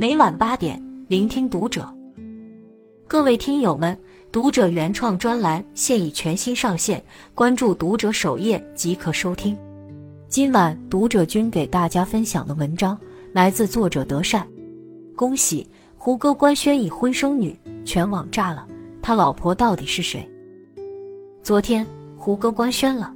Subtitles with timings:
[0.00, 1.84] 每晚八点，聆听读者。
[3.08, 3.98] 各位听友们，
[4.30, 7.02] 读者原创专栏现已全新上线，
[7.34, 9.58] 关注读者首页即可收听。
[10.28, 12.96] 今晚读者君给大家分享的文章
[13.32, 14.46] 来自作者德善。
[15.16, 18.68] 恭喜胡歌官宣已婚生女，全网炸了，
[19.02, 20.24] 他老婆到底是谁？
[21.42, 21.84] 昨天
[22.16, 23.12] 胡歌官宣了，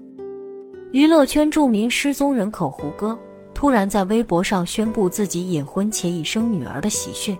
[0.90, 3.16] 娱乐圈著名失踪人口胡歌
[3.54, 7.38] 突然在微博上宣布自己隐婚且已生女儿的喜讯。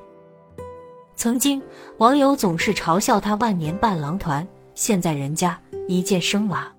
[1.15, 1.63] 曾经
[1.99, 6.73] 网友总是嘲笑他万年伴郎团，现在人家一箭生娃，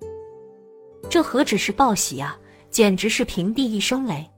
[1.08, 2.36] 这何止是报喜啊，
[2.70, 4.28] 简直是平地一声雷。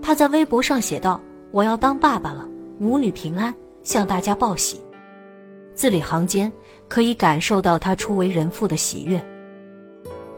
[0.00, 1.20] 他在微博上写道
[1.52, 2.48] ：“我要当爸爸了，
[2.78, 4.80] 母女平安，向大家报喜。”
[5.74, 6.52] 字里行间
[6.88, 9.24] 可以感受到他初为人父的喜悦。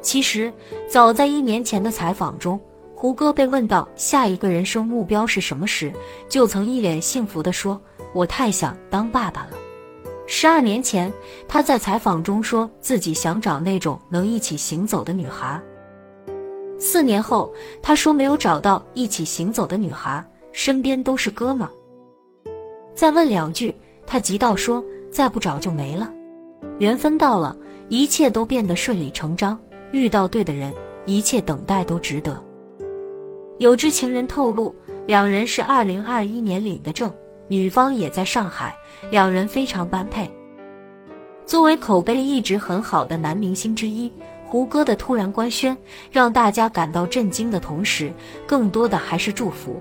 [0.00, 0.52] 其实，
[0.88, 2.60] 早在一年前的采访中，
[3.04, 5.92] 胡歌被问到下一个人生目标是什么时，
[6.26, 7.78] 就曾一脸幸福地说。
[8.14, 9.58] 我太想当爸爸了。
[10.26, 11.12] 十二年前，
[11.46, 15.60] 他在采访中说自己想找那种能一起行走的女孩。
[16.78, 17.52] 四年后，
[17.82, 21.68] 他说没有找到一起行走的女孩，身边都是哥们。
[22.94, 23.74] 再问两句，
[24.06, 26.10] 他急到说：“再不找就没了。”
[26.80, 27.54] 缘分到了，
[27.90, 29.60] 一切都变得顺理成章。
[29.92, 30.72] 遇到对的人，
[31.04, 32.42] 一切等待都值得。
[33.58, 34.74] 有知情人透露，
[35.06, 37.12] 两人是二零二一年领的证。
[37.46, 38.74] 女方也在上海，
[39.10, 40.30] 两人非常般配。
[41.46, 44.10] 作为口碑一直很好的男明星之一，
[44.46, 45.76] 胡歌的突然官宣
[46.10, 48.10] 让大家感到震惊的同时，
[48.46, 49.80] 更多的还是祝福。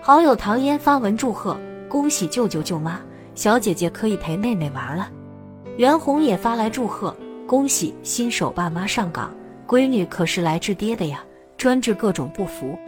[0.00, 1.56] 好友唐嫣发文祝贺，
[1.86, 2.98] 恭喜舅舅舅妈，
[3.34, 5.10] 小姐姐可以陪妹妹玩了。
[5.76, 7.14] 袁弘也发来祝贺，
[7.46, 9.32] 恭喜新手爸妈上岗，
[9.66, 11.22] 闺女可是来治爹的呀，
[11.58, 12.78] 专治各种不服。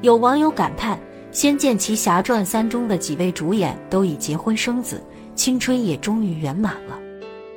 [0.00, 0.98] 有网友感叹。
[1.36, 5.02] 《仙剑奇侠传三》中的几位主演都已结婚生子，
[5.34, 6.96] 青春也终于圆满了。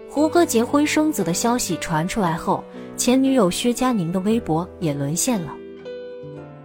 [0.09, 2.63] 胡歌结婚生子的消息传出来后，
[2.95, 5.53] 前女友薛佳凝的微博也沦陷了。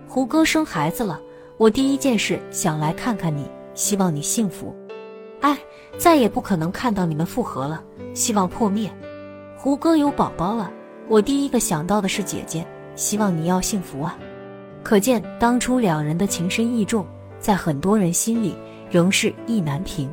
[0.09, 1.21] 胡歌生孩子了，
[1.59, 3.45] 我第一件事想来看看你，
[3.75, 4.75] 希望你幸福。
[5.43, 5.59] 哎，
[5.99, 7.85] 再也不可能看到你们复合了，
[8.15, 8.91] 希望破灭。
[9.55, 10.73] 胡歌有宝宝了，
[11.09, 14.19] 我第一个想到的是姐姐，希望你要幸福啊。
[14.83, 17.07] 可见当初两人的情深意重，
[17.39, 18.55] 在很多人心里
[18.91, 20.11] 仍是意难平。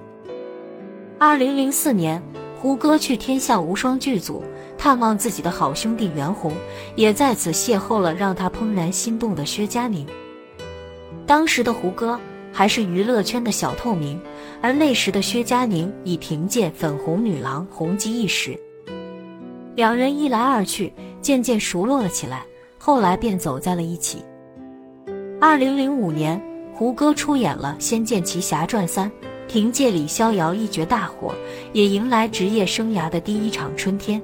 [1.17, 2.21] 二零零四年，
[2.61, 4.43] 胡歌去《天下无双》剧组
[4.77, 6.53] 探望自己的好兄弟袁弘，
[6.95, 10.05] 也在此邂逅了让他怦然心动的薛佳凝。
[11.25, 12.19] 当时的胡歌
[12.51, 14.19] 还是娱乐圈的小透明，
[14.61, 18.57] 而那时的薛佳凝已凭借《粉红女郎》红极一时。
[19.75, 22.45] 两人一来二去，渐渐熟络了起来，
[22.81, 24.23] 后来便走在了一起。
[25.39, 26.41] 二零零五年，
[26.73, 29.11] 胡歌出演了《仙剑奇侠传三》，
[29.49, 31.35] 凭借李逍遥一角大火，
[31.73, 34.21] 也迎来职业生涯的第一场春天。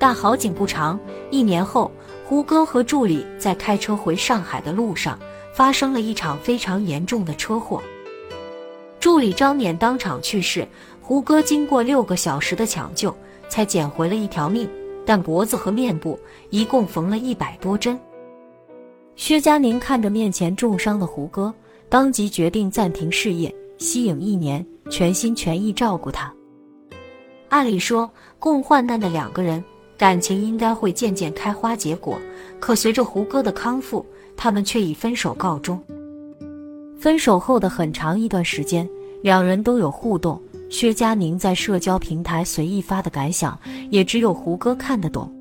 [0.00, 0.98] 但好景不长，
[1.30, 1.90] 一年后，
[2.26, 5.16] 胡歌和助理在开车回上海的路上
[5.54, 7.80] 发生了一场非常严重的车祸，
[8.98, 10.66] 助理张冕当场去世，
[11.00, 13.14] 胡歌经过六个小时的抢救
[13.48, 14.68] 才捡回了一条命，
[15.08, 16.20] 但脖子和面部
[16.50, 17.98] 一共缝了一百多针。
[19.16, 21.50] 薛佳凝看着面前重伤的胡歌，
[21.88, 26.30] 当即决定暂停事业，息影一年，全心全意照顾他。
[27.48, 29.64] 按理说，共患难的两个人
[29.96, 32.18] 感情应该会渐渐开花结果，
[32.60, 34.04] 可随着胡歌的康复，
[34.36, 35.82] 他们却以分手告终。
[36.98, 38.86] 分手后的很长一段时间，
[39.22, 40.38] 两人都有互动。
[40.68, 43.58] 薛佳凝在社交平台随意发的感想，
[43.90, 45.32] 也只有胡歌看得懂。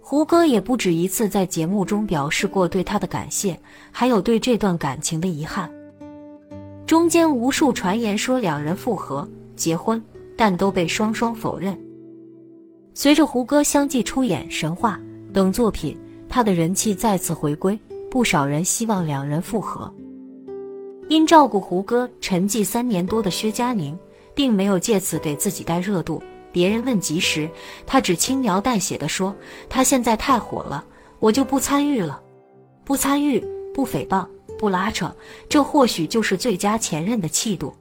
[0.00, 3.58] 胡歌也不止一次在节目中表示过对他的感谢，
[3.90, 5.70] 还有对这段感情的遗憾。
[6.86, 10.00] 中间无数传言说两人复合结婚，
[10.36, 11.76] 但都被双双否认。
[12.94, 15.00] 随着胡歌相继出演《神话》
[15.32, 15.98] 等作品，
[16.28, 17.78] 他的人气再次回归，
[18.08, 19.92] 不少人希望两人复合。
[21.08, 23.96] 因照顾胡歌沉寂三年多的薛佳凝，
[24.36, 26.22] 并没有借此给自己带热度。
[26.52, 27.50] 别人问及时，
[27.84, 29.34] 他只轻描淡写的说
[29.68, 30.84] ：“他现在太火了，
[31.18, 32.22] 我就不参与了，
[32.84, 33.40] 不参与，
[33.74, 34.26] 不诽谤，
[34.58, 35.14] 不拉扯，
[35.48, 37.74] 这或许就是最佳前任的气度。”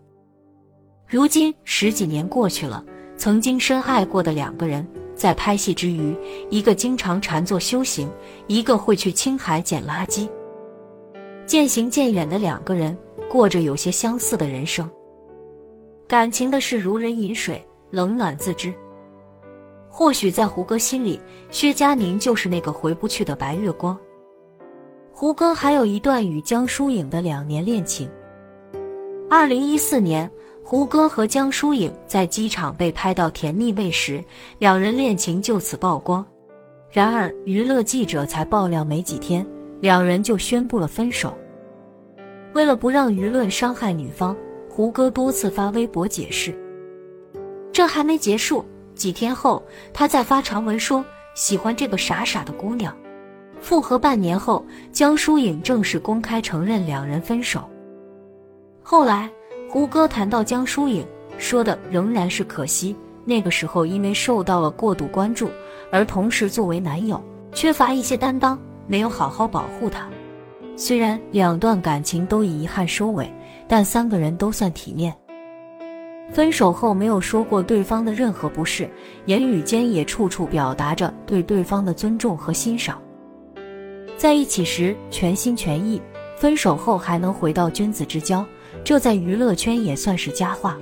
[1.07, 2.83] 如今十几年过去了，
[3.15, 4.85] 曾经深爱过的两个人，
[5.15, 6.13] 在拍戏之余，
[6.49, 8.09] 一个经常禅坐修行，
[8.47, 10.27] 一个会去青海捡垃圾，
[11.45, 12.97] 渐行渐远的两个人，
[13.29, 14.89] 过着有些相似的人生。
[16.07, 17.65] 感情的事如人饮水。
[17.91, 18.73] 冷暖自知。
[19.87, 21.17] 或许在胡歌心里，
[21.49, 23.97] 薛佳凝就是那个回不去的白月光。
[25.13, 28.09] 胡歌还有一段与江疏影的两年恋情，
[29.29, 30.29] 二零一四年，
[30.61, 34.21] 胡歌和江疏影在机场被拍到甜蜜喂食，
[34.59, 36.25] 两人恋情就此曝光。
[36.91, 39.45] 然而，娱乐记者才爆料没几天，
[39.79, 41.33] 两人就宣布了分手。
[42.53, 44.35] 为了不让舆论伤害女方，
[44.75, 46.53] 胡歌多次发微博解释。
[47.71, 49.63] 这还没结束，几天后
[49.93, 52.93] 他再发长文说喜欢这个傻傻的姑娘。
[53.61, 57.63] 复合半年后，江疏影正式公开承认两人分手。
[58.83, 59.31] 后来，
[59.69, 61.07] 胡歌谈到江疏影，
[61.37, 62.93] 说的仍然是可惜，
[63.23, 65.49] 那个时候因为受到了过度关注，
[65.89, 67.23] 而同时作为男友
[67.53, 70.09] 缺乏一些担当，没有好好保护她。
[70.75, 73.33] 虽然两段感情都以遗憾收尾，
[73.67, 75.15] 但三个人都算体面。
[76.31, 78.89] 分手后没有说过对方的任何不是，
[79.25, 82.99] 言语间也处处表达着对对方的尊重和欣赏。
[84.17, 86.01] 在一起时全心全意，
[86.35, 88.43] 分手后还能回到君子之交，
[88.83, 90.77] 这在娱乐圈也算是佳话。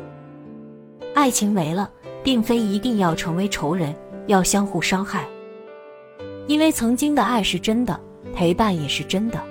[1.13, 1.89] 爱情没了，
[2.23, 3.93] 并非一定要成为仇人，
[4.27, 5.27] 要相互伤害。
[6.47, 7.99] 因为曾经的爱是真的，
[8.33, 9.41] 陪伴也是真的。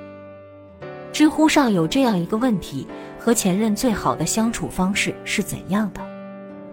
[1.12, 2.86] 知乎上有这样一个问题。
[3.24, 6.00] 和前任最好的相处方式是怎样的？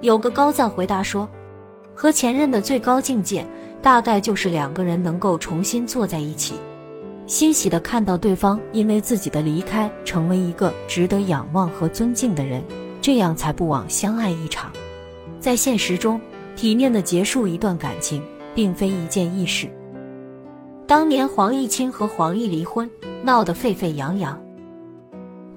[0.02, 1.30] 有个高赞回答说，
[1.94, 3.46] 和前任的最高境界，
[3.84, 6.56] 大概就是两个人能够重新坐在一起，
[7.28, 12.64] 欣喜的看到对方因为自己的离开成为一个值得仰望和尊敬的人，
[13.00, 14.72] 这样才不枉相爱一场。
[15.40, 16.20] 在现实中，
[16.56, 18.24] 体面的结束一段感情，
[18.56, 19.70] 并非一件易事。
[20.88, 22.90] 当年黄毅清和黄奕离婚，
[23.22, 24.36] 闹得沸沸扬扬。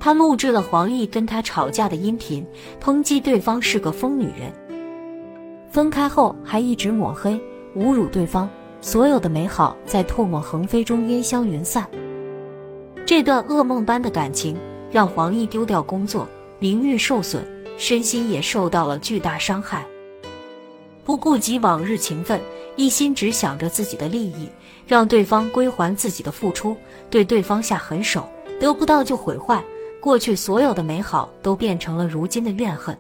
[0.05, 2.45] 他录制了黄奕跟他吵架的音频，
[2.83, 4.53] 抨击对方是个疯女人。
[5.71, 7.41] 分开后还一直抹黑、
[7.77, 8.49] 侮辱对方，
[8.81, 11.89] 所有的美好在唾沫横飞中烟消云散。
[13.07, 14.57] 这段噩梦般的感情
[14.91, 16.27] 让黄奕丢掉工作，
[16.59, 17.45] 名誉受损，
[17.79, 19.87] 身心也受到了巨大伤害。
[21.05, 22.41] 不顾及往日情分，
[22.75, 24.49] 一心只想着自己的利益，
[24.85, 26.77] 让对方归还自己的付出，
[27.09, 28.29] 对对方下狠手，
[28.59, 29.63] 得不到就毁坏。
[30.03, 32.99] 过去所有的美好都变成了如今的怨恨。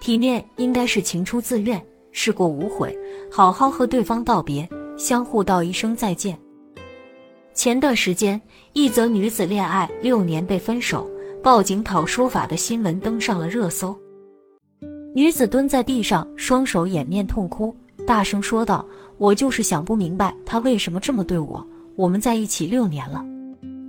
[0.00, 1.82] 体面应该是情出自愿，
[2.12, 2.94] 事过无悔，
[3.32, 4.68] 好好和对方道别，
[4.98, 6.38] 相互道一声再见。
[7.54, 8.38] 前段时间，
[8.74, 11.08] 一则女子恋爱六年被分手，
[11.42, 13.96] 报警讨说法的新闻登上了热搜。
[15.14, 17.74] 女子蹲在地上，双手掩面痛哭，
[18.06, 18.86] 大声说道
[19.16, 21.66] ：“我就是想不明白他为什么这么对我。
[21.96, 23.24] 我们在一起六年了。”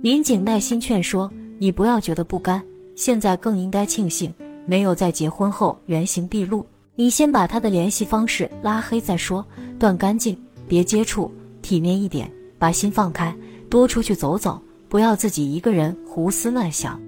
[0.02, 1.30] 民警耐心劝说。
[1.62, 2.64] 你不要觉得不甘，
[2.96, 4.32] 现在更应该庆幸
[4.64, 6.64] 没有在结婚后原形毕露。
[6.94, 9.44] 你先把他的联系方式拉黑再说，
[9.78, 10.34] 断干净，
[10.66, 11.30] 别接触，
[11.60, 13.36] 体面一点，把心放开，
[13.68, 14.58] 多出去走走，
[14.88, 16.98] 不要自己一个人胡思乱想。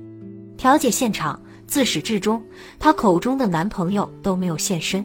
[0.58, 2.43] 调解现场自始至终，
[2.78, 5.02] 她口中的男朋友都没有现身。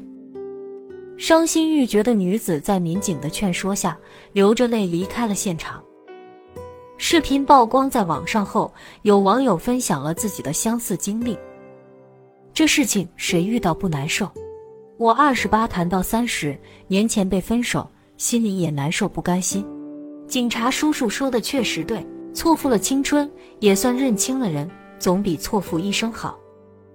[1.17, 3.97] 伤心欲绝的女子在民警的劝说下，
[4.33, 5.81] 流着泪离开了现场。
[7.09, 8.69] 视频曝光在网上后，
[9.03, 11.39] 有网友分享了自己的相似经历。
[12.53, 14.29] 这事情谁遇到不难受？
[14.97, 19.65] 我二十八谈到三十年前被分手，心里也难受不甘心。
[20.27, 26.37] 警察叔叔说的确实对，错付了青春也算认清了人，总比错付一生好。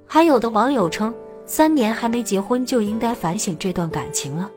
[0.07, 1.15] 还有的网友称，
[1.47, 4.51] 三年还没结婚就应该反省这段感情了。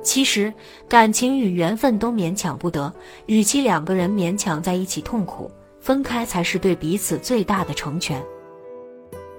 [0.00, 0.52] 其实，
[0.88, 2.92] 感情与缘分都勉强不得，
[3.26, 5.50] 与其两个人勉强在一起痛苦，
[5.80, 8.22] 分开才是对彼此最大的成全。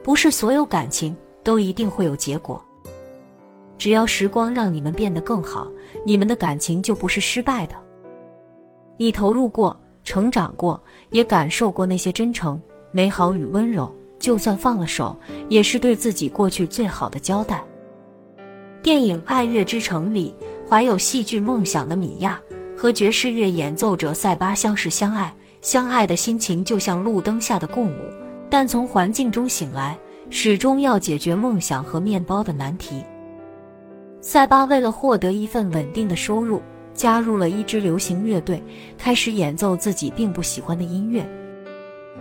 [0.03, 2.63] 不是所有感情都一定会有结果，
[3.77, 5.67] 只要时光让你们变得更好，
[6.05, 7.75] 你们的感情就不是失败的。
[8.97, 12.61] 你投入过，成长过，也感受过那些真诚、
[12.91, 17.63] 美好与温柔，就算放了手，也是对自己过去最好的交代。
[18.81, 20.35] 电影《爱乐之城》里。
[20.69, 22.39] 怀有戏剧梦想的米娅
[22.77, 27.99] 和爵士乐演奏者塞巴相识相爱，相爱的心情就像路灯下的共舞，
[28.51, 29.97] 但从环境中醒来，
[30.29, 33.03] 始终要解决梦想和面包的难题。
[34.21, 36.61] 塞巴为了获得一份稳定的收入，
[36.93, 38.61] 加入了一支流行乐队，
[38.95, 41.27] 开始演奏自己并不喜欢的音乐。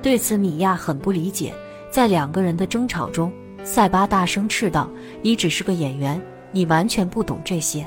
[0.00, 1.52] 对此，米娅很不理解。
[1.90, 3.30] 在两个人的争吵中，
[3.62, 4.90] 塞巴大声斥道
[5.20, 6.18] ：“你只是个演员，
[6.50, 7.86] 你完全不懂这些。”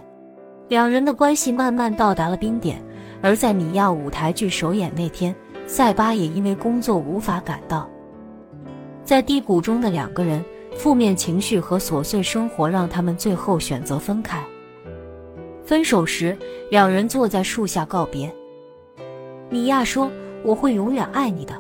[0.72, 2.82] 两人的关系慢慢到达了冰点，
[3.22, 5.36] 而在米娅舞台剧首演那天，
[5.68, 7.90] 塞巴也因为工作无法赶到。
[9.04, 10.42] 在低谷中的两个人，
[10.78, 14.42] 负面情绪和琐碎生活让他们最后选择分开。
[15.66, 16.38] 分手时，
[16.70, 18.34] 两人坐在树下告别。
[19.50, 20.10] 米娅说
[20.42, 21.54] ：“我会永远爱你的。”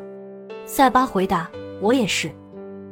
[0.65, 1.51] 塞巴回答
[1.83, 2.31] ：“我也是。”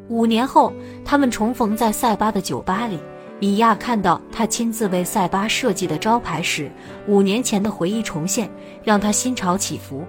[0.09, 0.73] 五年后，
[1.05, 2.99] 他们重逢在塞巴的酒吧里。
[3.39, 6.69] 米娅看到他亲自为塞巴设计的招牌时，
[7.07, 8.49] 五年前的回忆重现，
[8.83, 10.03] 让他心潮起伏。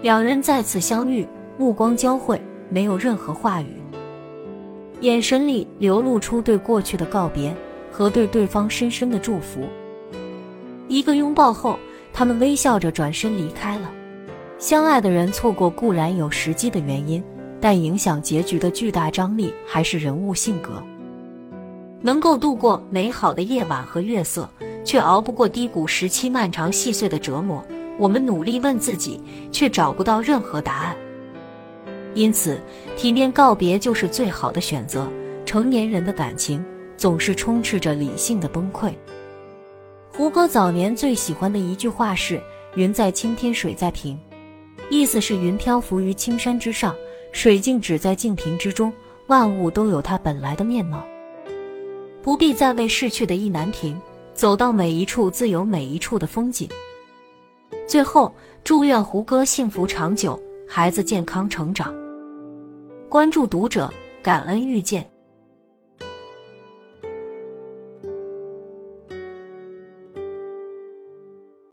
[0.00, 3.82] 两人再次相遇，目光交汇，没有任何话语，
[5.02, 7.54] 眼神里流露出对过去的告别
[7.92, 9.68] 和对对方深深的祝福。
[10.88, 11.78] 一个拥抱后，
[12.14, 13.90] 他们微笑着转身离开了。
[14.58, 17.22] 相爱的人错过固然有时机的原因，
[17.60, 20.82] 但影响结局的巨大张力还是人物性格。
[22.06, 24.48] 能够度过美好的夜晚和月色，
[24.84, 27.60] 却熬不过低谷时期漫长细碎的折磨。
[27.98, 29.20] 我们努力问自己，
[29.50, 30.96] 却找不到任何答案。
[32.14, 32.60] 因此，
[32.96, 35.10] 体面告别就是最好的选择。
[35.44, 36.64] 成年人的感情
[36.96, 38.92] 总是充斥着理性的崩溃。
[40.12, 42.40] 胡歌早年最喜欢的一句话是
[42.76, 44.16] “云在青天水在瓶”，
[44.90, 46.94] 意思是云漂浮于青山之上，
[47.32, 48.92] 水静止在净瓶之中，
[49.26, 51.04] 万物都有它本来的面貌。
[52.26, 53.96] 不必再为逝去的意难平，
[54.34, 56.68] 走到每一处自有每一处的风景。
[57.86, 61.94] 最后，祝愿胡歌幸福长久，孩子健康成长。
[63.08, 63.88] 关注读者，
[64.24, 65.08] 感恩遇见。